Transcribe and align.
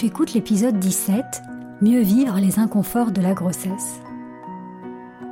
Tu 0.00 0.06
écoutes 0.06 0.32
l'épisode 0.32 0.78
17, 0.78 1.42
Mieux 1.82 2.00
vivre 2.00 2.40
les 2.40 2.58
inconforts 2.58 3.10
de 3.10 3.20
la 3.20 3.34
grossesse. 3.34 4.00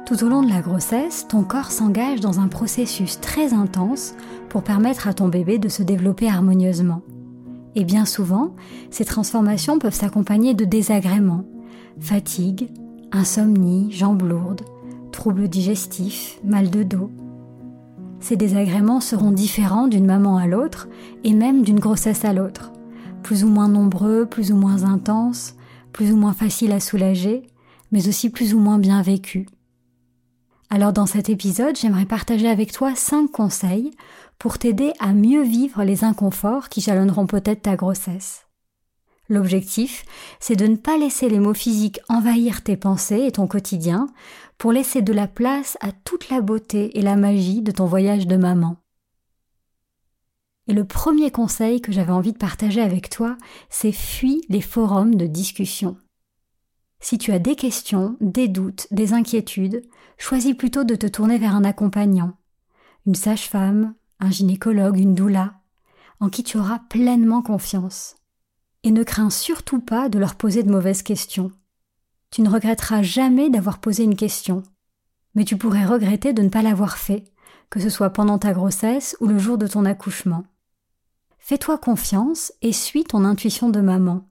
Tout 0.04 0.22
au 0.22 0.28
long 0.28 0.42
de 0.42 0.50
la 0.50 0.60
grossesse, 0.60 1.26
ton 1.26 1.42
corps 1.42 1.70
s'engage 1.70 2.20
dans 2.20 2.38
un 2.38 2.48
processus 2.48 3.18
très 3.18 3.54
intense 3.54 4.14
pour 4.50 4.62
permettre 4.62 5.08
à 5.08 5.14
ton 5.14 5.28
bébé 5.28 5.58
de 5.58 5.70
se 5.70 5.82
développer 5.82 6.28
harmonieusement. 6.28 7.00
Et 7.76 7.84
bien 7.86 8.04
souvent, 8.04 8.54
ces 8.90 9.06
transformations 9.06 9.78
peuvent 9.78 9.94
s'accompagner 9.94 10.52
de 10.52 10.66
désagréments, 10.66 11.46
fatigue, 11.98 12.68
insomnie, 13.10 13.90
jambes 13.90 14.20
lourdes, 14.20 14.66
troubles 15.12 15.48
digestifs, 15.48 16.38
mal 16.44 16.68
de 16.68 16.82
dos. 16.82 17.10
Ces 18.20 18.36
désagréments 18.36 19.00
seront 19.00 19.30
différents 19.30 19.88
d'une 19.88 20.04
maman 20.04 20.36
à 20.36 20.46
l'autre 20.46 20.88
et 21.24 21.32
même 21.32 21.62
d'une 21.62 21.80
grossesse 21.80 22.26
à 22.26 22.34
l'autre 22.34 22.72
plus 23.22 23.44
ou 23.44 23.48
moins 23.48 23.68
nombreux, 23.68 24.26
plus 24.26 24.52
ou 24.52 24.56
moins 24.56 24.84
intenses, 24.84 25.54
plus 25.92 26.12
ou 26.12 26.16
moins 26.16 26.32
faciles 26.32 26.72
à 26.72 26.80
soulager, 26.80 27.42
mais 27.92 28.08
aussi 28.08 28.30
plus 28.30 28.54
ou 28.54 28.58
moins 28.58 28.78
bien 28.78 29.02
vécus. 29.02 29.46
Alors 30.70 30.92
dans 30.92 31.06
cet 31.06 31.30
épisode, 31.30 31.76
j'aimerais 31.76 32.04
partager 32.04 32.48
avec 32.48 32.72
toi 32.72 32.94
cinq 32.94 33.30
conseils 33.32 33.90
pour 34.38 34.58
t'aider 34.58 34.92
à 35.00 35.12
mieux 35.12 35.42
vivre 35.42 35.82
les 35.82 36.04
inconforts 36.04 36.68
qui 36.68 36.80
jalonneront 36.80 37.26
peut-être 37.26 37.62
ta 37.62 37.76
grossesse. 37.76 38.46
L'objectif, 39.30 40.04
c'est 40.40 40.56
de 40.56 40.66
ne 40.66 40.76
pas 40.76 40.96
laisser 40.96 41.28
les 41.28 41.38
mots 41.38 41.54
physiques 41.54 42.00
envahir 42.08 42.62
tes 42.62 42.76
pensées 42.76 43.24
et 43.26 43.32
ton 43.32 43.46
quotidien 43.46 44.08
pour 44.56 44.72
laisser 44.72 45.02
de 45.02 45.12
la 45.12 45.26
place 45.26 45.76
à 45.80 45.92
toute 45.92 46.30
la 46.30 46.40
beauté 46.40 46.98
et 46.98 47.02
la 47.02 47.16
magie 47.16 47.60
de 47.60 47.70
ton 47.70 47.84
voyage 47.84 48.26
de 48.26 48.36
maman. 48.36 48.76
Et 50.68 50.74
le 50.74 50.84
premier 50.84 51.30
conseil 51.30 51.80
que 51.80 51.92
j'avais 51.92 52.12
envie 52.12 52.34
de 52.34 52.38
partager 52.38 52.82
avec 52.82 53.08
toi, 53.08 53.36
c'est 53.70 53.92
fuis 53.92 54.42
les 54.50 54.60
forums 54.60 55.14
de 55.14 55.26
discussion. 55.26 55.96
Si 57.00 57.16
tu 57.16 57.32
as 57.32 57.38
des 57.38 57.56
questions, 57.56 58.16
des 58.20 58.48
doutes, 58.48 58.86
des 58.90 59.14
inquiétudes, 59.14 59.82
choisis 60.18 60.54
plutôt 60.54 60.84
de 60.84 60.94
te 60.94 61.06
tourner 61.06 61.38
vers 61.38 61.54
un 61.54 61.64
accompagnant, 61.64 62.36
une 63.06 63.14
sage-femme, 63.14 63.94
un 64.20 64.30
gynécologue, 64.30 64.98
une 64.98 65.14
doula, 65.14 65.54
en 66.20 66.28
qui 66.28 66.42
tu 66.42 66.58
auras 66.58 66.80
pleinement 66.90 67.40
confiance. 67.40 68.16
Et 68.82 68.90
ne 68.90 69.04
crains 69.04 69.30
surtout 69.30 69.80
pas 69.80 70.08
de 70.08 70.18
leur 70.18 70.34
poser 70.34 70.62
de 70.62 70.70
mauvaises 70.70 71.02
questions. 71.02 71.50
Tu 72.30 72.42
ne 72.42 72.50
regretteras 72.50 73.02
jamais 73.02 73.48
d'avoir 73.48 73.78
posé 73.78 74.04
une 74.04 74.16
question, 74.16 74.62
mais 75.34 75.44
tu 75.44 75.56
pourrais 75.56 75.86
regretter 75.86 76.32
de 76.32 76.42
ne 76.42 76.48
pas 76.48 76.62
l'avoir 76.62 76.98
fait, 76.98 77.24
que 77.70 77.80
ce 77.80 77.88
soit 77.88 78.10
pendant 78.10 78.38
ta 78.38 78.52
grossesse 78.52 79.16
ou 79.20 79.26
le 79.26 79.38
jour 79.38 79.56
de 79.56 79.66
ton 79.66 79.84
accouchement. 79.84 80.44
Fais-toi 81.48 81.78
confiance 81.78 82.52
et 82.60 82.74
suis 82.74 83.04
ton 83.04 83.24
intuition 83.24 83.70
de 83.70 83.80
maman. 83.80 84.28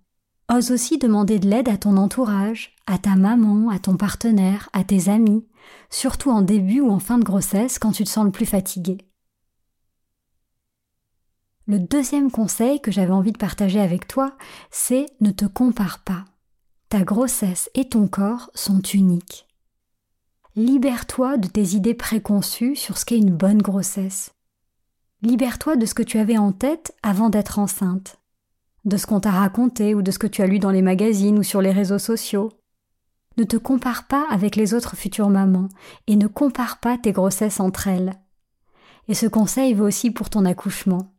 Ose 0.53 0.69
aussi 0.69 0.99
demander 0.99 1.39
de 1.39 1.49
l'aide 1.49 1.67
à 1.67 1.75
ton 1.75 1.97
entourage, 1.97 2.75
à 2.85 2.99
ta 2.99 3.15
maman, 3.15 3.71
à 3.71 3.79
ton 3.79 3.97
partenaire, 3.97 4.69
à 4.71 4.83
tes 4.83 5.09
amis, 5.09 5.47
surtout 5.89 6.29
en 6.29 6.43
début 6.43 6.79
ou 6.79 6.91
en 6.91 6.99
fin 6.99 7.17
de 7.17 7.23
grossesse 7.23 7.79
quand 7.79 7.91
tu 7.91 8.03
te 8.03 8.09
sens 8.09 8.23
le 8.23 8.29
plus 8.29 8.45
fatigué. 8.45 8.99
Le 11.65 11.79
deuxième 11.79 12.29
conseil 12.29 12.81
que 12.81 12.91
j'avais 12.91 13.13
envie 13.13 13.31
de 13.31 13.39
partager 13.39 13.79
avec 13.79 14.07
toi, 14.07 14.37
c'est 14.69 15.07
ne 15.19 15.31
te 15.31 15.45
compare 15.45 16.03
pas. 16.03 16.23
Ta 16.89 17.01
grossesse 17.01 17.67
et 17.73 17.89
ton 17.89 18.07
corps 18.07 18.51
sont 18.53 18.83
uniques. 18.93 19.47
Libère-toi 20.55 21.37
de 21.37 21.47
tes 21.47 21.69
idées 21.75 21.95
préconçues 21.95 22.75
sur 22.75 22.99
ce 22.99 23.05
qu'est 23.05 23.17
une 23.17 23.35
bonne 23.35 23.63
grossesse. 23.63 24.36
Libère-toi 25.23 25.77
de 25.77 25.85
ce 25.87 25.95
que 25.95 26.03
tu 26.03 26.19
avais 26.19 26.37
en 26.37 26.51
tête 26.51 26.95
avant 27.01 27.29
d'être 27.29 27.57
enceinte, 27.57 28.17
de 28.85 28.97
ce 28.97 29.07
qu'on 29.07 29.19
t'a 29.19 29.31
raconté 29.31 29.95
ou 29.95 30.03
de 30.03 30.11
ce 30.11 30.19
que 30.19 30.27
tu 30.27 30.43
as 30.43 30.47
lu 30.47 30.59
dans 30.59 30.69
les 30.69 30.83
magazines 30.83 31.39
ou 31.39 31.43
sur 31.43 31.59
les 31.59 31.71
réseaux 31.71 31.97
sociaux. 31.97 32.51
Ne 33.37 33.43
te 33.43 33.57
compare 33.57 34.05
pas 34.05 34.25
avec 34.29 34.55
les 34.55 34.75
autres 34.75 34.95
futures 34.95 35.29
mamans 35.29 35.69
et 36.05 36.15
ne 36.15 36.27
compare 36.27 36.79
pas 36.79 36.99
tes 36.99 37.13
grossesses 37.13 37.59
entre 37.59 37.87
elles. 37.87 38.13
Et 39.07 39.15
ce 39.15 39.25
conseil 39.25 39.73
vaut 39.73 39.87
aussi 39.87 40.11
pour 40.11 40.29
ton 40.29 40.45
accouchement. 40.45 41.13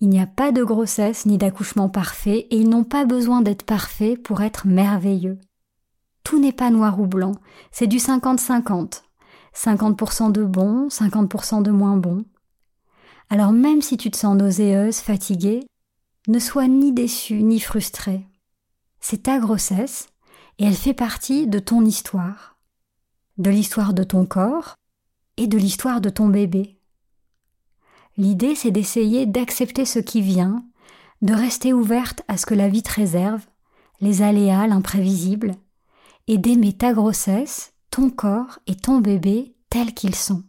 Il 0.00 0.10
n'y 0.10 0.20
a 0.20 0.26
pas 0.26 0.52
de 0.52 0.62
grossesse 0.62 1.24
ni 1.24 1.38
d'accouchement 1.38 1.88
parfait 1.88 2.46
et 2.50 2.56
ils 2.56 2.68
n'ont 2.68 2.84
pas 2.84 3.06
besoin 3.06 3.40
d'être 3.40 3.62
parfaits 3.62 4.22
pour 4.22 4.42
être 4.42 4.66
merveilleux. 4.66 5.38
Tout 6.24 6.38
n'est 6.38 6.52
pas 6.52 6.70
noir 6.70 7.00
ou 7.00 7.06
blanc, 7.06 7.32
c'est 7.70 7.86
du 7.86 7.96
50-50. 7.96 9.02
50%, 9.54 10.32
de 10.32 10.44
bon, 10.44 10.88
50% 10.88 11.62
de 11.62 11.70
moins 11.70 11.96
bon. 11.96 12.24
Alors 13.32 13.52
même 13.52 13.80
si 13.80 13.96
tu 13.96 14.10
te 14.10 14.18
sens 14.18 14.36
nauséeuse, 14.36 14.98
fatiguée, 14.98 15.66
ne 16.28 16.38
sois 16.38 16.68
ni 16.68 16.92
déçue 16.92 17.42
ni 17.42 17.60
frustrée. 17.60 18.26
C'est 19.00 19.22
ta 19.22 19.38
grossesse 19.38 20.08
et 20.58 20.66
elle 20.66 20.76
fait 20.76 20.92
partie 20.92 21.46
de 21.46 21.58
ton 21.58 21.82
histoire, 21.86 22.58
de 23.38 23.48
l'histoire 23.48 23.94
de 23.94 24.04
ton 24.04 24.26
corps 24.26 24.74
et 25.38 25.46
de 25.46 25.56
l'histoire 25.56 26.02
de 26.02 26.10
ton 26.10 26.28
bébé. 26.28 26.78
L'idée, 28.18 28.54
c'est 28.54 28.70
d'essayer 28.70 29.24
d'accepter 29.24 29.86
ce 29.86 29.98
qui 29.98 30.20
vient, 30.20 30.66
de 31.22 31.32
rester 31.32 31.72
ouverte 31.72 32.20
à 32.28 32.36
ce 32.36 32.44
que 32.44 32.54
la 32.54 32.68
vie 32.68 32.82
te 32.82 32.92
réserve, 32.92 33.46
les 34.02 34.20
aléas, 34.20 34.66
l'imprévisible, 34.66 35.54
et 36.26 36.36
d'aimer 36.36 36.74
ta 36.74 36.92
grossesse, 36.92 37.72
ton 37.90 38.10
corps 38.10 38.58
et 38.66 38.76
ton 38.76 38.98
bébé 38.98 39.56
tels 39.70 39.94
qu'ils 39.94 40.16
sont. 40.16 40.44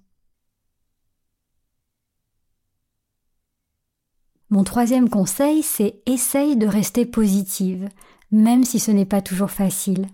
Mon 4.54 4.64
troisième 4.64 5.10
conseil, 5.10 5.64
c'est 5.64 6.04
essaye 6.06 6.56
de 6.56 6.68
rester 6.68 7.08
positive, 7.08 7.90
même 8.30 8.64
si 8.64 8.78
ce 8.78 8.92
n'est 8.92 9.04
pas 9.04 9.24
toujours 9.24 9.50
facile. 9.50 10.06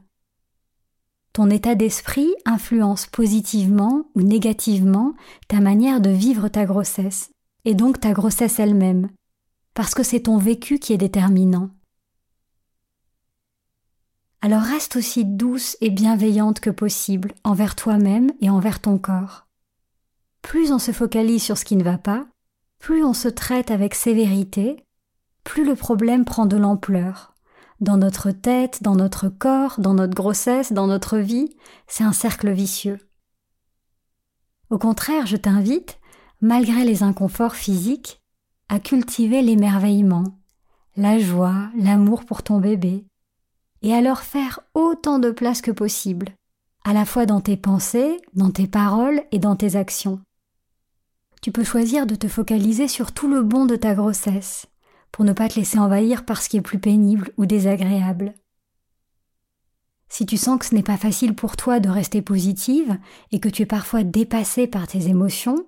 Ton 1.34 1.50
état 1.50 1.76
d'esprit 1.76 2.30
influence 2.46 3.06
positivement 3.06 4.06
ou 4.16 4.22
négativement 4.22 5.14
ta 5.50 5.60
manière 5.60 6.00
de 6.00 6.10
vivre 6.10 6.48
ta 6.48 6.64
grossesse, 6.64 7.32
et 7.66 7.76
donc 7.76 8.00
ta 8.00 8.14
grossesse 8.14 8.62
elle-même, 8.62 9.10
parce 9.74 9.94
que 9.94 10.04
c'est 10.04 10.22
ton 10.22 10.38
vécu 10.38 10.80
qui 10.80 10.94
est 10.94 10.98
déterminant. 10.98 11.72
alors 14.40 14.62
reste 14.62 14.96
aussi 14.96 15.26
douce 15.26 15.76
et 15.82 15.90
bienveillante 15.90 16.62
que 16.62 16.70
possible 16.70 17.34
envers 17.44 17.76
toi-même 17.76 18.32
et 18.40 18.50
envers 18.50 18.80
ton 18.80 19.00
corps. 19.00 19.48
Plus 20.42 20.72
on 20.72 20.80
se 20.80 20.94
focalise 20.94 21.44
sur 21.44 21.58
ce 21.58 21.66
qui 21.66 21.76
ne 21.76 21.84
va 21.84 21.98
pas, 21.98 22.26
plus 22.80 23.04
on 23.04 23.14
se 23.14 23.28
traite 23.28 23.72
avec 23.72 23.94
sévérité, 23.94 24.84
plus 25.44 25.66
le 25.66 25.76
problème 25.76 26.26
prend 26.26 26.46
de 26.46 26.58
l'ampleur. 26.58 27.36
Dans 27.82 27.98
notre 27.98 28.32
tête, 28.32 28.84
dans 28.84 28.96
notre 28.96 29.30
corps, 29.30 29.80
dans 29.80 29.94
notre 29.94 30.16
grossesse, 30.16 30.74
dans 30.74 30.88
notre 30.88 31.18
vie, 31.18 31.56
c'est 31.88 32.04
un 32.04 32.14
cercle 32.14 32.52
vicieux. 32.52 33.00
Au 34.70 34.78
contraire, 34.78 35.26
je 35.26 35.38
t'invite, 35.38 36.00
malgré 36.42 36.84
les 36.84 37.04
inconforts 37.04 37.56
physiques, 37.56 38.22
à 38.68 38.80
cultiver 38.80 39.42
l'émerveillement, 39.42 40.40
la 40.96 41.20
joie, 41.20 41.70
l'amour 41.78 42.26
pour 42.26 42.44
ton 42.44 42.60
bébé, 42.60 43.06
et 43.82 43.94
à 43.94 44.02
leur 44.02 44.22
faire 44.22 44.60
autant 44.74 45.20
de 45.20 45.32
place 45.32 45.62
que 45.62 45.72
possible, 45.72 46.30
à 46.84 46.94
la 46.94 47.06
fois 47.06 47.26
dans 47.26 47.42
tes 47.42 47.58
pensées, 47.58 48.20
dans 48.34 48.52
tes 48.52 48.68
paroles 48.68 49.22
et 49.32 49.40
dans 49.40 49.56
tes 49.56 49.76
actions. 49.76 50.22
Tu 51.42 51.52
peux 51.52 51.64
choisir 51.64 52.06
de 52.06 52.16
te 52.16 52.28
focaliser 52.28 52.88
sur 52.88 53.14
tout 53.14 53.30
le 53.30 53.44
bon 53.44 53.66
de 53.66 53.78
ta 53.78 53.96
grossesse, 53.96 54.68
pour 55.12 55.24
ne 55.24 55.32
pas 55.34 55.48
te 55.48 55.56
laisser 55.56 55.80
envahir 55.80 56.26
par 56.26 56.42
ce 56.42 56.50
qui 56.50 56.58
est 56.58 56.62
plus 56.62 56.80
pénible 56.80 57.32
ou 57.38 57.46
désagréable. 57.46 58.34
Si 60.10 60.26
tu 60.26 60.38
sens 60.38 60.60
que 60.60 60.66
ce 60.66 60.76
n'est 60.76 60.84
pas 60.84 60.98
facile 60.98 61.36
pour 61.36 61.56
toi 61.56 61.80
de 61.80 61.88
rester 61.88 62.22
positive 62.22 62.98
et 63.32 63.40
que 63.40 63.48
tu 63.48 63.62
es 63.62 63.68
parfois 63.68 64.04
dépassé 64.04 64.68
par 64.68 64.88
tes 64.88 65.08
émotions, 65.08 65.66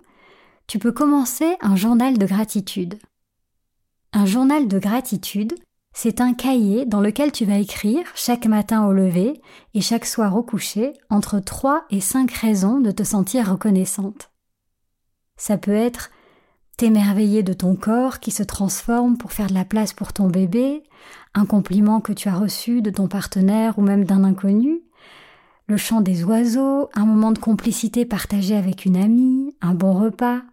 tu 0.68 0.80
peux 0.80 0.92
commencer 0.92 1.56
un 1.62 1.76
journal 1.76 2.18
de 2.18 2.26
gratitude. 2.26 3.00
Un 4.14 4.26
journal 4.26 4.68
de 4.68 4.80
gratitude, 4.80 5.54
c'est 5.94 6.20
un 6.20 6.34
cahier 6.34 6.86
dans 6.86 7.02
lequel 7.02 7.32
tu 7.32 7.46
vas 7.46 7.60
écrire 7.60 8.06
chaque 8.16 8.46
matin 8.46 8.86
au 8.88 8.92
lever 8.92 9.42
et 9.74 9.82
chaque 9.82 10.06
soir 10.06 10.36
au 10.36 10.44
coucher 10.44 10.94
entre 11.10 11.40
3 11.40 11.86
et 11.92 12.02
5 12.02 12.32
raisons 12.32 12.80
de 12.80 12.92
te 12.92 13.04
sentir 13.04 13.50
reconnaissante. 13.50 14.31
Ça 15.42 15.58
peut 15.58 15.74
être 15.74 16.12
t'émerveiller 16.78 17.42
de 17.42 17.54
ton 17.54 17.76
corps 17.76 18.20
qui 18.20 18.30
se 18.30 18.44
transforme 18.44 19.18
pour 19.18 19.32
faire 19.32 19.48
de 19.48 19.56
la 19.56 19.66
place 19.66 19.92
pour 19.92 20.14
ton 20.14 20.28
bébé, 20.28 20.84
un 21.34 21.48
compliment 21.48 22.00
que 22.00 22.14
tu 22.14 22.30
as 22.30 22.36
reçu 22.36 22.84
de 22.84 22.92
ton 22.92 23.08
partenaire 23.08 23.80
ou 23.80 23.82
même 23.82 24.04
d'un 24.04 24.24
inconnu, 24.24 24.84
le 25.66 25.78
chant 25.78 26.02
des 26.02 26.24
oiseaux, 26.24 26.92
un 26.94 27.08
moment 27.08 27.32
de 27.32 27.40
complicité 27.40 28.06
partagé 28.06 28.56
avec 28.56 28.86
une 28.86 28.96
amie, 28.96 29.56
un 29.62 29.74
bon 29.74 29.94
repas, 29.94 30.44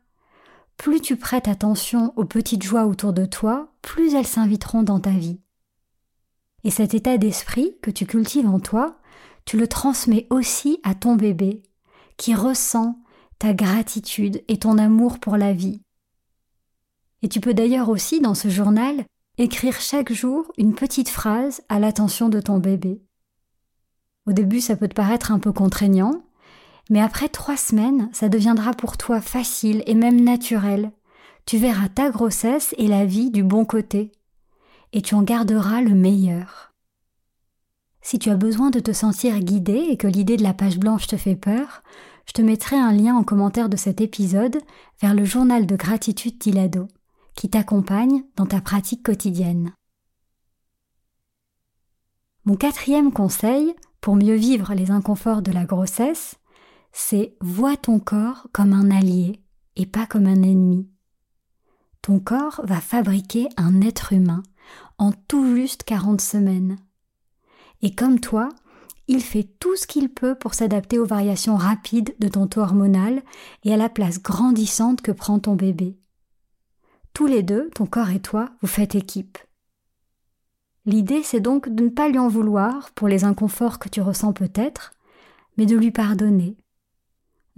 plus 0.78 1.02
tu 1.02 1.16
prêtes 1.16 1.48
attention 1.48 2.14
aux 2.16 2.24
petites 2.24 2.62
joies 2.62 2.86
autour 2.86 3.12
de 3.12 3.26
toi, 3.26 3.74
plus 3.82 4.14
elles 4.14 4.26
s'inviteront 4.26 4.84
dans 4.84 5.00
ta 5.00 5.10
vie. 5.10 5.38
Et 6.64 6.70
cet 6.70 6.94
état 6.94 7.18
d'esprit 7.18 7.76
que 7.82 7.90
tu 7.90 8.06
cultives 8.06 8.48
en 8.48 8.58
toi, 8.58 8.96
tu 9.44 9.58
le 9.58 9.68
transmets 9.68 10.26
aussi 10.30 10.80
à 10.82 10.94
ton 10.94 11.14
bébé, 11.14 11.62
qui 12.16 12.34
ressent 12.34 12.98
ta 13.38 13.54
gratitude 13.54 14.42
et 14.48 14.58
ton 14.58 14.78
amour 14.78 15.18
pour 15.18 15.36
la 15.36 15.52
vie. 15.52 15.80
Et 17.22 17.28
tu 17.28 17.40
peux 17.40 17.54
d'ailleurs 17.54 17.88
aussi, 17.88 18.20
dans 18.20 18.34
ce 18.34 18.48
journal, 18.48 19.04
écrire 19.38 19.80
chaque 19.80 20.12
jour 20.12 20.50
une 20.56 20.74
petite 20.74 21.08
phrase 21.08 21.62
à 21.68 21.78
l'attention 21.78 22.28
de 22.28 22.40
ton 22.40 22.58
bébé. 22.58 23.02
Au 24.26 24.32
début, 24.32 24.60
ça 24.60 24.76
peut 24.76 24.88
te 24.88 24.94
paraître 24.94 25.32
un 25.32 25.38
peu 25.38 25.52
contraignant, 25.52 26.22
mais 26.90 27.00
après 27.00 27.28
trois 27.28 27.56
semaines, 27.56 28.10
ça 28.12 28.28
deviendra 28.28 28.72
pour 28.72 28.96
toi 28.96 29.20
facile 29.20 29.82
et 29.86 29.94
même 29.94 30.20
naturel. 30.20 30.92
Tu 31.46 31.56
verras 31.56 31.88
ta 31.88 32.10
grossesse 32.10 32.74
et 32.78 32.88
la 32.88 33.04
vie 33.04 33.30
du 33.30 33.42
bon 33.42 33.64
côté. 33.64 34.12
Et 34.92 35.02
tu 35.02 35.14
en 35.14 35.22
garderas 35.22 35.80
le 35.80 35.94
meilleur. 35.94 36.72
Si 38.10 38.18
tu 38.18 38.30
as 38.30 38.36
besoin 38.36 38.70
de 38.70 38.80
te 38.80 38.94
sentir 38.94 39.38
guidé 39.38 39.88
et 39.90 39.98
que 39.98 40.06
l'idée 40.06 40.38
de 40.38 40.42
la 40.42 40.54
page 40.54 40.78
blanche 40.78 41.08
te 41.08 41.18
fait 41.18 41.36
peur, 41.36 41.82
je 42.24 42.32
te 42.32 42.40
mettrai 42.40 42.74
un 42.74 42.90
lien 42.90 43.14
en 43.14 43.22
commentaire 43.22 43.68
de 43.68 43.76
cet 43.76 44.00
épisode 44.00 44.56
vers 45.02 45.12
le 45.12 45.26
journal 45.26 45.66
de 45.66 45.76
gratitude 45.76 46.38
d'Ilado, 46.38 46.88
qui 47.34 47.50
t'accompagne 47.50 48.24
dans 48.36 48.46
ta 48.46 48.62
pratique 48.62 49.02
quotidienne. 49.02 49.74
Mon 52.46 52.56
quatrième 52.56 53.12
conseil, 53.12 53.74
pour 54.00 54.16
mieux 54.16 54.36
vivre 54.36 54.72
les 54.72 54.90
inconforts 54.90 55.42
de 55.42 55.52
la 55.52 55.66
grossesse, 55.66 56.36
c'est 56.92 57.36
vois 57.42 57.76
ton 57.76 57.98
corps 57.98 58.46
comme 58.54 58.72
un 58.72 58.90
allié 58.90 59.42
et 59.76 59.84
pas 59.84 60.06
comme 60.06 60.28
un 60.28 60.42
ennemi. 60.42 60.88
Ton 62.00 62.20
corps 62.20 62.62
va 62.64 62.80
fabriquer 62.80 63.50
un 63.58 63.82
être 63.82 64.14
humain 64.14 64.42
en 64.96 65.12
tout 65.12 65.54
juste 65.54 65.82
40 65.82 66.22
semaines. 66.22 66.78
Et 67.82 67.94
comme 67.94 68.20
toi, 68.20 68.48
il 69.06 69.22
fait 69.22 69.48
tout 69.58 69.76
ce 69.76 69.86
qu'il 69.86 70.08
peut 70.08 70.34
pour 70.34 70.54
s'adapter 70.54 70.98
aux 70.98 71.06
variations 71.06 71.56
rapides 71.56 72.14
de 72.18 72.28
ton 72.28 72.46
taux 72.46 72.60
hormonal 72.60 73.22
et 73.64 73.72
à 73.72 73.76
la 73.76 73.88
place 73.88 74.22
grandissante 74.22 75.00
que 75.00 75.12
prend 75.12 75.38
ton 75.38 75.54
bébé. 75.54 75.98
Tous 77.14 77.26
les 77.26 77.42
deux, 77.42 77.70
ton 77.74 77.86
corps 77.86 78.10
et 78.10 78.20
toi, 78.20 78.50
vous 78.60 78.68
faites 78.68 78.94
équipe. 78.94 79.38
L'idée, 80.84 81.22
c'est 81.22 81.40
donc 81.40 81.68
de 81.68 81.84
ne 81.84 81.88
pas 81.88 82.08
lui 82.08 82.18
en 82.18 82.28
vouloir 82.28 82.90
pour 82.92 83.08
les 83.08 83.24
inconforts 83.24 83.78
que 83.78 83.88
tu 83.88 84.00
ressens 84.00 84.32
peut-être, 84.32 84.92
mais 85.56 85.66
de 85.66 85.76
lui 85.76 85.90
pardonner 85.90 86.56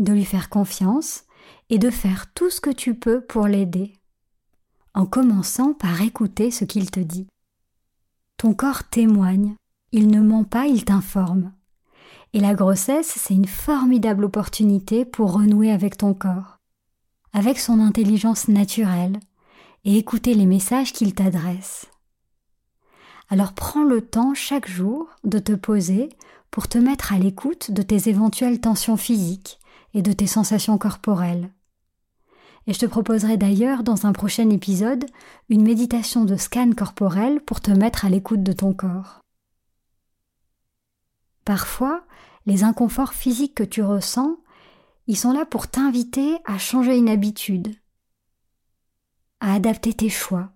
de 0.01 0.13
lui 0.13 0.25
faire 0.25 0.49
confiance 0.49 1.25
et 1.69 1.79
de 1.79 1.91
faire 1.91 2.33
tout 2.33 2.51
ce 2.51 2.61
que 2.61 2.71
tu 2.71 2.95
peux 2.95 3.21
pour 3.21 3.47
l'aider, 3.47 3.93
en 4.95 5.07
commençant 5.07 5.73
par 5.75 6.01
écouter 6.01 6.51
ce 6.51 6.65
qu'il 6.65 6.91
te 6.91 7.01
dit. 7.01 7.29
Ton 8.37 8.55
corps 8.55 8.89
témoigne, 8.89 9.55
il 9.93 10.09
ne 10.09 10.21
ment 10.21 10.45
pas, 10.45 10.67
il 10.67 10.85
t'informe. 10.85 11.53
Et 12.33 12.41
la 12.41 12.55
grossesse, 12.55 13.13
c'est 13.17 13.35
une 13.35 13.47
formidable 13.47 14.25
opportunité 14.25 15.05
pour 15.05 15.33
renouer 15.33 15.71
avec 15.71 15.97
ton 15.97 16.15
corps, 16.15 16.59
avec 17.33 17.59
son 17.59 17.81
intelligence 17.81 18.49
naturelle, 18.49 19.19
et 19.85 19.97
écouter 19.97 20.35
les 20.35 20.47
messages 20.47 20.93
qu'il 20.93 21.15
t'adresse. 21.15 21.87
Alors 23.29 23.53
prends 23.53 23.85
le 23.85 24.03
temps 24.03 24.35
chaque 24.35 24.69
jour 24.69 25.09
de 25.25 25.39
te 25.39 25.53
poser 25.53 26.09
pour 26.51 26.69
te 26.69 26.79
mettre 26.79 27.13
à 27.13 27.19
l'écoute 27.19 27.71
de 27.71 27.83
tes 27.83 28.09
éventuelles 28.09 28.61
tensions 28.61 28.97
physiques, 28.97 29.61
et 29.95 30.03
de 30.03 30.13
tes 30.13 30.27
sensations 30.27 30.79
corporelles. 30.79 31.51
Et 32.67 32.73
je 32.73 32.79
te 32.79 32.87
proposerai 32.87 33.37
d'ailleurs 33.37 33.83
dans 33.83 34.07
un 34.07 34.13
prochain 34.13 34.49
épisode 34.51 35.07
une 35.49 35.63
méditation 35.63 36.25
de 36.25 36.37
scan 36.37 36.71
corporel 36.77 37.41
pour 37.41 37.61
te 37.61 37.71
mettre 37.71 38.05
à 38.05 38.11
l'écoute 38.11 38.43
de 38.43 38.53
ton 38.53 38.73
corps. 38.73 39.21
Parfois, 41.45 42.05
les 42.47 42.65
inconforts 42.65 43.15
physiques 43.15 43.55
que 43.55 43.65
tu 43.65 43.83
ressens, 43.83 44.37
ils 45.07 45.17
sont 45.17 45.33
là 45.33 45.45
pour 45.45 45.69
t'inviter 45.69 46.39
à 46.45 46.59
changer 46.59 46.97
une 46.97 47.09
habitude, 47.09 47.75
à 49.41 49.55
adapter 49.55 49.93
tes 49.93 50.09
choix. 50.09 50.53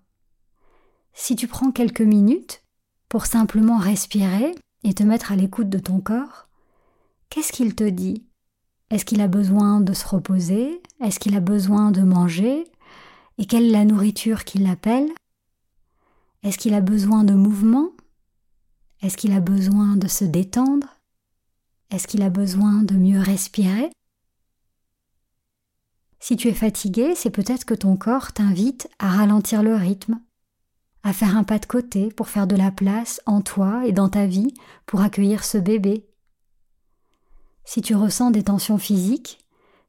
Si 1.13 1.37
tu 1.37 1.49
prends 1.49 1.71
quelques 1.71 2.01
minutes 2.01 2.63
pour 3.09 3.27
simplement 3.27 3.79
respirer 3.79 4.55
et 4.83 4.95
te 4.95 5.03
mettre 5.03 5.33
à 5.33 5.37
l'écoute 5.37 5.69
de 5.69 5.79
ton 5.79 6.01
corps, 6.01 6.49
qu'est-ce 7.31 7.53
qu'il 7.53 7.75
te 7.75 7.85
dit? 7.85 8.27
Est-ce 8.91 9.05
qu'il 9.05 9.21
a 9.21 9.29
besoin 9.29 9.81
de 9.81 9.93
se 9.93 10.07
reposer? 10.07 10.83
Est-ce 11.01 11.19
qu'il 11.19 11.37
a 11.37 11.41
besoin 11.41 11.91
de 11.91 12.03
manger? 12.03 12.65
Et 13.39 13.47
quelle 13.47 13.65
est 13.67 13.71
la 13.71 13.85
nourriture 13.85 14.45
qui 14.45 14.59
l'appelle 14.59 15.09
Est-ce 16.43 16.59
qu'il 16.59 16.75
a 16.75 16.81
besoin 16.81 17.25
de 17.25 17.35
mouvement? 17.35 17.91
Est-ce 19.05 19.19
qu'il 19.19 19.33
a 19.33 19.41
besoin 19.41 19.97
de 19.97 20.09
se 20.09 20.25
détendre? 20.25 20.87
Est-ce 21.91 22.07
qu'il 22.07 22.23
a 22.23 22.31
besoin 22.31 22.83
de 22.83 22.95
mieux 22.95 23.21
respirer? 23.21 23.91
Si 26.21 26.39
tu 26.39 26.49
es 26.49 26.55
fatigué, 26.55 27.15
c'est 27.15 27.29
peut-être 27.29 27.67
que 27.67 27.75
ton 27.75 27.99
corps 27.99 28.33
t'invite 28.33 28.89
à 28.99 29.11
ralentir 29.11 29.63
le 29.63 29.75
rythme, 29.75 30.23
à 31.03 31.13
faire 31.13 31.37
un 31.37 31.45
pas 31.45 31.59
de 31.59 31.67
côté 31.67 32.09
pour 32.09 32.31
faire 32.31 32.47
de 32.47 32.57
la 32.57 32.71
place 32.71 33.21
en 33.27 33.43
toi 33.43 33.87
et 33.87 33.93
dans 33.93 34.09
ta 34.09 34.25
vie 34.25 34.55
pour 34.87 35.03
accueillir 35.03 35.45
ce 35.45 35.59
bébé. 35.59 36.09
Si 37.67 37.83
tu 37.83 37.95
ressens 37.95 38.31
des 38.31 38.45
tensions 38.45 38.79
physiques, 38.79 39.39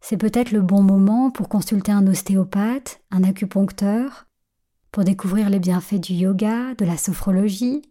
c'est 0.02 0.18
peut-être 0.18 0.52
le 0.52 0.62
bon 0.62 0.84
moment 0.84 1.32
pour 1.32 1.48
consulter 1.48 1.94
un 1.94 2.06
ostéopathe, 2.06 3.00
un 3.12 3.24
acupuncteur, 3.24 4.28
pour 4.92 5.06
découvrir 5.06 5.50
les 5.50 5.60
bienfaits 5.60 6.02
du 6.02 6.12
yoga, 6.16 6.76
de 6.76 6.84
la 6.84 6.98
sophrologie, 6.98 7.82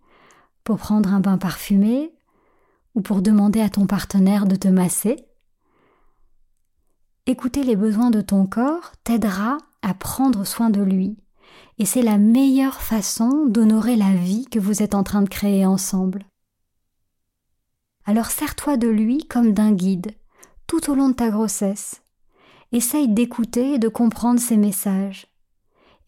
pour 0.64 0.78
prendre 0.78 1.12
un 1.12 1.20
bain 1.20 1.38
parfumé, 1.38 2.12
ou 2.94 3.02
pour 3.02 3.22
demander 3.22 3.60
à 3.60 3.68
ton 3.68 3.86
partenaire 3.86 4.46
de 4.46 4.56
te 4.56 4.68
masser. 4.68 5.16
Écouter 7.26 7.64
les 7.64 7.76
besoins 7.76 8.10
de 8.10 8.20
ton 8.20 8.46
corps 8.46 8.92
t'aidera 9.02 9.58
à 9.82 9.94
prendre 9.94 10.44
soin 10.44 10.70
de 10.70 10.82
lui, 10.82 11.16
et 11.78 11.84
c'est 11.84 12.02
la 12.02 12.18
meilleure 12.18 12.80
façon 12.80 13.46
d'honorer 13.46 13.96
la 13.96 14.14
vie 14.14 14.46
que 14.46 14.58
vous 14.58 14.82
êtes 14.82 14.94
en 14.94 15.02
train 15.02 15.22
de 15.22 15.28
créer 15.28 15.66
ensemble. 15.66 16.24
Alors 18.06 18.26
sers-toi 18.26 18.76
de 18.76 18.88
lui 18.88 19.26
comme 19.26 19.52
d'un 19.52 19.72
guide, 19.72 20.14
tout 20.66 20.90
au 20.90 20.94
long 20.94 21.08
de 21.08 21.14
ta 21.14 21.30
grossesse. 21.30 22.02
Essaye 22.72 23.08
d'écouter 23.08 23.74
et 23.74 23.78
de 23.78 23.88
comprendre 23.88 24.40
ses 24.40 24.56
messages. 24.56 25.26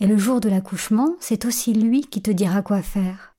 Et 0.01 0.07
le 0.07 0.19
jour 0.19 0.41
de 0.41 0.49
l'accouchement, 0.49 1.15
c'est 1.21 1.47
aussi 1.47 1.73
lui 1.73 2.03
qui 2.03 2.21
te 2.21 2.31
dira 2.31 2.63
quoi 2.63 2.83
faire. 2.83 3.36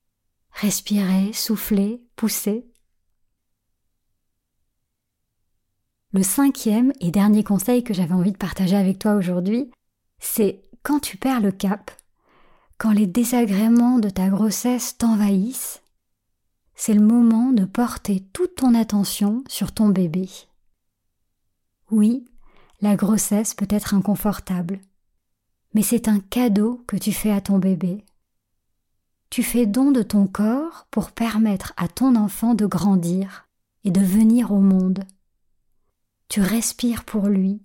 Respirez, 0.59 1.33
soufflez, 1.33 2.01
poussez. 2.15 2.65
Le 6.13 6.23
cinquième 6.23 6.93
et 6.99 7.11
dernier 7.11 7.43
conseil 7.43 7.83
que 7.83 7.93
j'avais 7.93 8.15
envie 8.15 8.31
de 8.31 8.37
partager 8.37 8.75
avec 8.75 8.97
toi 8.97 9.13
aujourd'hui, 9.13 9.69
c'est 10.17 10.63
quand 10.81 10.99
tu 10.99 11.17
perds 11.17 11.41
le 11.41 11.51
cap, 11.51 11.91
quand 12.79 12.91
les 12.91 13.05
désagréments 13.05 13.99
de 13.99 14.09
ta 14.09 14.29
grossesse 14.29 14.97
t'envahissent, 14.97 15.83
c'est 16.73 16.95
le 16.95 17.05
moment 17.05 17.51
de 17.51 17.65
porter 17.65 18.21
toute 18.33 18.55
ton 18.55 18.73
attention 18.73 19.43
sur 19.47 19.71
ton 19.71 19.89
bébé. 19.89 20.27
Oui, 21.91 22.25
la 22.81 22.95
grossesse 22.95 23.53
peut 23.53 23.67
être 23.69 23.93
inconfortable, 23.93 24.79
mais 25.75 25.83
c'est 25.83 26.07
un 26.07 26.19
cadeau 26.19 26.83
que 26.87 26.97
tu 26.97 27.11
fais 27.11 27.31
à 27.31 27.41
ton 27.41 27.59
bébé 27.59 28.03
tu 29.29 29.43
fais 29.43 29.65
don 29.65 29.91
de 29.91 30.03
ton 30.03 30.25
corps 30.25 30.87
pour 30.89 31.11
permettre 31.11 31.73
à 31.77 31.87
ton 31.87 32.15
enfant 32.15 32.53
de 32.53 32.65
grandir 32.65 33.47
et 33.83 33.91
de 33.91 34.01
venir 34.01 34.51
au 34.51 34.59
monde. 34.59 35.03
Tu 36.29 36.41
respires 36.41 37.03
pour 37.03 37.27
lui, 37.27 37.61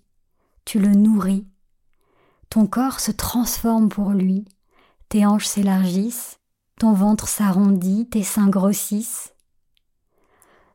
tu 0.64 0.78
le 0.78 0.92
nourris. 0.92 1.46
Ton 2.50 2.66
corps 2.66 3.00
se 3.00 3.10
transforme 3.10 3.88
pour 3.88 4.10
lui, 4.10 4.44
tes 5.08 5.24
hanches 5.24 5.46
s'élargissent, 5.46 6.38
ton 6.78 6.92
ventre 6.92 7.28
s'arrondit, 7.28 8.08
tes 8.08 8.22
seins 8.22 8.48
grossissent. 8.48 9.34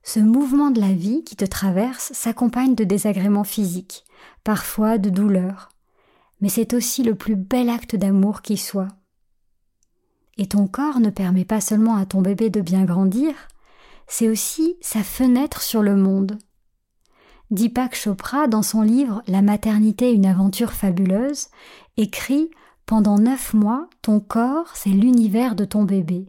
Ce 0.04 0.20
mouvement 0.20 0.72
de 0.72 0.80
la 0.80 0.94
vie 0.94 1.24
qui 1.24 1.36
te 1.36 1.46
traverse 1.46 2.14
s'accompagne 2.14 2.76
de 2.76 2.86
désagréments 2.86 3.44
physiques, 3.44 4.06
parfois 4.44 4.98
de 4.98 5.10
douleurs, 5.10 5.70
mais 6.40 6.50
c'est 6.50 6.74
aussi 6.74 7.04
le 7.04 7.16
plus 7.16 7.36
bel 7.36 7.70
acte 7.70 7.96
d'amour 7.96 8.42
qui 8.42 8.58
soit. 8.58 8.88
Et 10.38 10.48
ton 10.48 10.68
corps 10.68 11.00
ne 11.00 11.10
permet 11.10 11.46
pas 11.46 11.62
seulement 11.62 11.96
à 11.96 12.06
ton 12.06 12.22
bébé 12.22 12.50
de 12.50 12.62
bien 12.62 12.86
grandir, 12.86 13.34
c'est 14.08 14.30
aussi 14.30 14.78
sa 14.82 15.04
fenêtre 15.04 15.62
sur 15.62 15.82
le 15.82 15.96
monde. 15.96 16.38
Deepak 17.50 17.96
Chopra, 17.96 18.48
dans 18.48 18.62
son 18.62 18.82
livre 18.82 19.22
La 19.28 19.42
maternité, 19.42 20.12
une 20.12 20.26
aventure 20.26 20.74
fabuleuse, 20.74 21.48
écrit 21.96 22.52
Pendant 22.86 23.18
neuf 23.18 23.54
mois, 23.54 23.90
ton 24.02 24.20
corps, 24.20 24.70
c'est 24.74 24.90
l'univers 24.90 25.56
de 25.56 25.66
ton 25.66 25.84
bébé. 25.84 26.28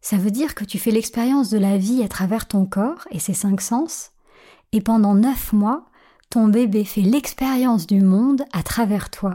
Ça 0.00 0.16
veut 0.16 0.30
dire 0.30 0.54
que 0.54 0.64
tu 0.64 0.78
fais 0.78 0.90
l'expérience 0.90 1.50
de 1.50 1.58
la 1.58 1.78
vie 1.78 2.02
à 2.02 2.08
travers 2.08 2.46
ton 2.46 2.66
corps 2.66 3.06
et 3.10 3.18
ses 3.18 3.32
cinq 3.32 3.60
sens, 3.60 4.10
et 4.72 4.80
pendant 4.80 5.14
neuf 5.14 5.52
mois, 5.52 5.86
ton 6.30 6.48
bébé 6.48 6.84
fait 6.84 7.00
l'expérience 7.00 7.86
du 7.86 8.00
monde 8.00 8.44
à 8.52 8.62
travers 8.62 9.08
toi. 9.08 9.34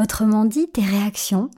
Autrement 0.00 0.44
dit, 0.44 0.70
tes 0.70 0.84
réactions, 0.84 1.50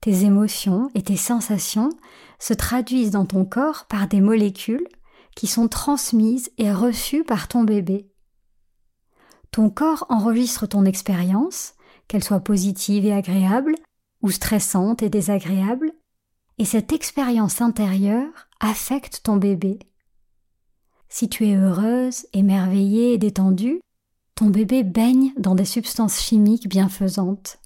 tes 0.00 0.24
émotions 0.24 0.90
et 0.94 1.02
tes 1.02 1.16
sensations 1.16 1.90
se 2.38 2.54
traduisent 2.54 3.10
dans 3.10 3.26
ton 3.26 3.44
corps 3.44 3.86
par 3.88 4.08
des 4.08 4.20
molécules 4.20 4.86
qui 5.34 5.46
sont 5.46 5.68
transmises 5.68 6.50
et 6.58 6.72
reçues 6.72 7.24
par 7.24 7.48
ton 7.48 7.64
bébé. 7.64 8.10
Ton 9.50 9.70
corps 9.70 10.06
enregistre 10.08 10.66
ton 10.66 10.84
expérience, 10.84 11.74
qu'elle 12.08 12.24
soit 12.24 12.40
positive 12.40 13.04
et 13.04 13.12
agréable, 13.12 13.74
ou 14.22 14.30
stressante 14.30 15.02
et 15.02 15.10
désagréable, 15.10 15.92
et 16.58 16.64
cette 16.64 16.92
expérience 16.92 17.60
intérieure 17.60 18.48
affecte 18.60 19.20
ton 19.22 19.36
bébé. 19.36 19.78
Si 21.08 21.28
tu 21.28 21.46
es 21.46 21.54
heureuse, 21.54 22.26
émerveillée 22.32 23.12
et 23.12 23.18
détendue, 23.18 23.80
ton 24.34 24.46
bébé 24.46 24.82
baigne 24.82 25.32
dans 25.38 25.54
des 25.54 25.64
substances 25.64 26.20
chimiques 26.20 26.68
bienfaisantes. 26.68 27.58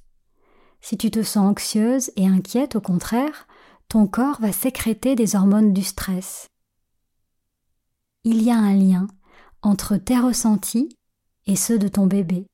Si 0.81 0.97
tu 0.97 1.11
te 1.11 1.23
sens 1.23 1.51
anxieuse 1.51 2.11
et 2.17 2.27
inquiète, 2.27 2.77
au 2.77 2.81
contraire, 2.81 3.47
ton 3.89 4.07
corps 4.07 4.41
va 4.41 4.53
sécréter 4.53 5.15
des 5.15 5.37
hormones 5.37 5.73
du 5.73 5.83
stress. 5.83 6.49
Il 8.25 8.43
y 8.43 8.51
a 8.51 8.57
un 8.57 8.75
lien 8.75 9.07
entre 9.63 9.97
tes 9.97 10.19
ressentis 10.19 10.97
et 11.47 11.57
ceux 11.57 11.79
de 11.79 11.89
ton 11.89 12.07
bébé. 12.07 12.47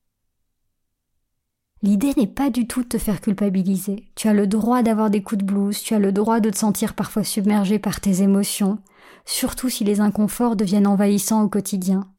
L'idée 1.82 2.14
n'est 2.16 2.26
pas 2.26 2.50
du 2.50 2.66
tout 2.66 2.82
de 2.82 2.88
te 2.88 2.98
faire 2.98 3.20
culpabiliser. 3.20 4.08
Tu 4.14 4.28
as 4.28 4.32
le 4.32 4.46
droit 4.46 4.82
d'avoir 4.82 5.10
des 5.10 5.22
coups 5.22 5.42
de 5.42 5.46
blues, 5.46 5.80
tu 5.80 5.94
as 5.94 5.98
le 5.98 6.10
droit 6.10 6.40
de 6.40 6.50
te 6.50 6.56
sentir 6.56 6.94
parfois 6.94 7.22
submergé 7.22 7.78
par 7.78 8.00
tes 8.00 8.22
émotions, 8.22 8.78
surtout 9.24 9.68
si 9.68 9.84
les 9.84 10.00
inconforts 10.00 10.56
deviennent 10.56 10.86
envahissants 10.86 11.42
au 11.42 11.48
quotidien. 11.48 12.10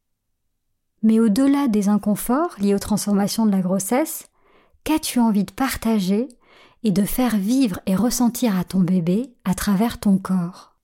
Mais 1.01 1.19
au-delà 1.19 1.67
des 1.67 1.89
inconforts 1.89 2.55
liés 2.59 2.75
aux 2.75 2.79
transformations 2.79 3.45
de 3.45 3.51
la 3.51 3.61
grossesse, 3.61 4.29
qu'as-tu 4.87 5.19
envie 5.19 5.43
de 5.43 5.51
partager 5.51 6.29
et 6.83 6.91
de 6.91 7.03
faire 7.03 7.35
vivre 7.35 7.81
et 7.87 7.95
ressentir 7.95 8.57
à 8.57 8.63
ton 8.63 8.79
bébé 8.79 9.35
à 9.43 9.53
travers 9.53 9.99
ton 9.99 10.17
corps? 10.17 10.77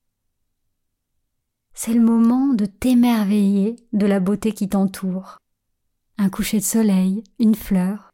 C'est 1.74 1.94
le 1.94 2.02
moment 2.02 2.54
de 2.54 2.66
t'émerveiller 2.66 3.78
de 3.94 4.06
la 4.06 4.20
beauté 4.20 4.52
qui 4.52 4.68
t'entoure. 4.68 5.38
Un 6.18 6.30
coucher 6.30 6.58
de 6.58 6.66
soleil, 6.66 7.24
une 7.40 7.56
fleur, 7.56 8.10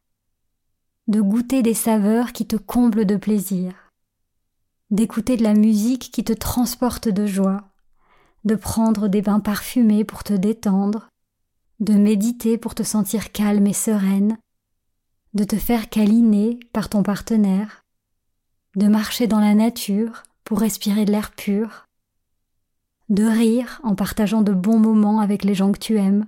de 1.08 1.20
goûter 1.20 1.60
des 1.60 1.74
saveurs 1.74 2.32
qui 2.32 2.46
te 2.46 2.54
comblent 2.54 3.04
de 3.04 3.16
plaisir, 3.16 3.72
d'écouter 4.92 5.36
de 5.36 5.42
la 5.42 5.54
musique 5.54 6.12
qui 6.12 6.22
te 6.22 6.32
transporte 6.32 7.08
de 7.08 7.26
joie, 7.26 7.64
de 8.44 8.54
prendre 8.54 9.08
des 9.08 9.22
bains 9.22 9.40
parfumés 9.40 10.04
pour 10.04 10.22
te 10.22 10.34
détendre, 10.34 11.08
de 11.80 11.94
méditer 11.94 12.58
pour 12.58 12.76
te 12.76 12.84
sentir 12.84 13.32
calme 13.32 13.66
et 13.66 13.72
sereine, 13.72 14.38
de 15.34 15.44
te 15.44 15.56
faire 15.56 15.88
câliner 15.88 16.58
par 16.72 16.88
ton 16.88 17.02
partenaire, 17.02 17.84
de 18.76 18.88
marcher 18.88 19.26
dans 19.26 19.40
la 19.40 19.54
nature 19.54 20.22
pour 20.44 20.60
respirer 20.60 21.04
de 21.04 21.12
l'air 21.12 21.30
pur, 21.32 21.86
de 23.08 23.24
rire 23.24 23.80
en 23.82 23.94
partageant 23.94 24.42
de 24.42 24.52
bons 24.52 24.78
moments 24.78 25.20
avec 25.20 25.44
les 25.44 25.54
gens 25.54 25.72
que 25.72 25.78
tu 25.78 25.98
aimes. 25.98 26.26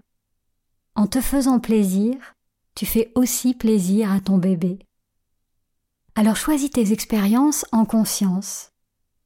En 0.94 1.06
te 1.06 1.21
faisant 1.21 1.61
plaisir, 1.61 2.16
tu 2.75 2.87
fais 2.87 3.12
aussi 3.14 3.54
plaisir 3.54 4.12
à 4.12 4.21
ton 4.21 4.38
bébé. 4.38 4.78
Alors 6.14 6.37
choisis 6.37 6.71
tes 6.71 6.92
expériences 6.92 7.64
en 7.73 7.85
conscience. 7.85 8.71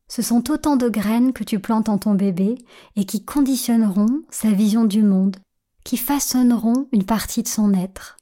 Ce 0.09 0.23
sont 0.23 0.51
autant 0.51 0.77
de 0.77 0.89
graines 0.89 1.33
que 1.33 1.43
tu 1.43 1.59
plantes 1.59 1.89
en 1.89 1.99
ton 1.99 2.15
bébé 2.15 2.59
et 2.95 3.05
qui 3.05 3.25
conditionneront 3.25 4.23
sa 4.31 4.53
vision 4.53 4.85
du 4.85 5.03
monde, 5.03 5.37
qui 5.83 5.97
façonneront 5.97 6.89
une 6.93 7.05
partie 7.05 7.43
de 7.43 7.49
son 7.49 7.75
être. 7.75 8.17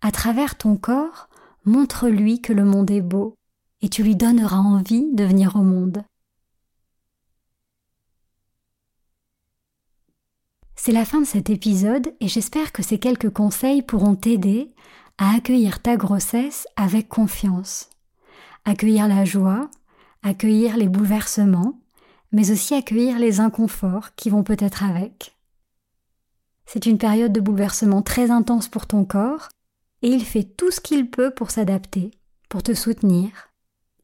À 0.00 0.12
travers 0.12 0.56
ton 0.56 0.76
corps, 0.76 1.28
montre-lui 1.64 2.40
que 2.40 2.52
le 2.52 2.64
monde 2.64 2.90
est 2.90 3.02
beau, 3.02 3.34
et 3.80 3.88
tu 3.88 4.02
lui 4.02 4.16
donneras 4.16 4.58
envie 4.58 5.08
de 5.12 5.24
venir 5.24 5.56
au 5.56 5.62
monde. 5.62 6.04
C'est 10.76 10.92
la 10.92 11.04
fin 11.04 11.20
de 11.20 11.26
cet 11.26 11.50
épisode 11.50 12.14
et 12.20 12.28
j'espère 12.28 12.70
que 12.70 12.84
ces 12.84 12.98
quelques 12.98 13.30
conseils 13.30 13.82
pourront 13.82 14.14
t'aider 14.14 14.72
à 15.18 15.34
accueillir 15.34 15.82
ta 15.82 15.96
grossesse 15.96 16.66
avec 16.76 17.08
confiance, 17.08 17.90
accueillir 18.64 19.08
la 19.08 19.24
joie, 19.24 19.68
accueillir 20.22 20.76
les 20.76 20.88
bouleversements, 20.88 21.80
mais 22.30 22.52
aussi 22.52 22.74
accueillir 22.74 23.18
les 23.18 23.40
inconforts 23.40 24.14
qui 24.14 24.30
vont 24.30 24.44
peut-être 24.44 24.84
avec. 24.84 25.36
C'est 26.64 26.86
une 26.86 26.98
période 26.98 27.32
de 27.32 27.40
bouleversement 27.40 28.02
très 28.02 28.30
intense 28.30 28.68
pour 28.68 28.86
ton 28.86 29.04
corps 29.04 29.48
et 30.02 30.08
il 30.08 30.24
fait 30.24 30.44
tout 30.44 30.70
ce 30.70 30.80
qu'il 30.80 31.10
peut 31.10 31.30
pour 31.30 31.50
s'adapter, 31.50 32.10
pour 32.48 32.62
te 32.62 32.74
soutenir 32.74 33.28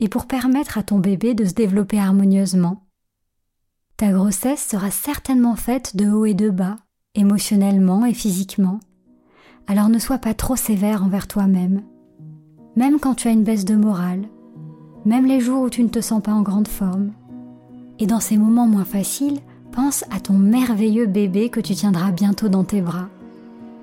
et 0.01 0.09
pour 0.09 0.27
permettre 0.27 0.79
à 0.79 0.83
ton 0.83 0.99
bébé 0.99 1.35
de 1.35 1.45
se 1.45 1.55
développer 1.55 1.99
harmonieusement. 1.99 2.87
Ta 3.97 4.11
grossesse 4.11 4.67
sera 4.67 4.91
certainement 4.91 5.57
faite 5.57 5.97
de 5.97 6.11
haut 6.11 6.27
et 6.27 6.35
de 6.35 6.51
bas, 6.51 6.77
émotionnellement 7.15 8.05
et 8.05 8.15
physiquement. 8.15 8.81
Alors 9.67 9.89
ne 9.89 9.99
sois 9.99 10.19
pas 10.19 10.35
trop 10.35 10.57
sévère 10.57 11.05
envers 11.05 11.29
toi-même. 11.29 11.83
Même 12.77 12.99
quand 12.99 13.15
tu 13.15 13.29
as 13.29 13.33
une 13.33 13.45
baisse 13.45 13.65
de 13.65 13.77
morale, 13.77 14.29
même 15.05 15.27
les 15.27 15.41
jours 15.41 15.63
où 15.63 15.71
tu 15.71 15.83
ne 15.85 15.89
te 15.89 16.01
sens 16.01 16.23
pas 16.23 16.33
en 16.33 16.43
grande 16.43 16.69
forme. 16.69 17.13
Et 18.01 18.07
dans 18.07 18.21
ces 18.21 18.37
moments 18.37 18.67
moins 18.67 18.85
faciles, 18.85 19.39
pense 19.71 20.05
à 20.11 20.19
ton 20.19 20.35
merveilleux 20.35 21.07
bébé 21.07 21.51
que 21.51 21.61
tu 21.61 21.75
tiendras 21.75 22.11
bientôt 22.11 22.49
dans 22.49 22.65
tes 22.65 22.81
bras. 22.81 23.09